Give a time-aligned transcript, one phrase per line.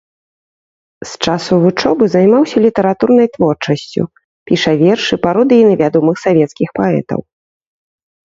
[1.09, 4.03] З часу вучобы займаўся літаратурнай творчасцю,
[4.51, 7.19] піша вершы, пародыі на вядомых савецкіх паэтаў.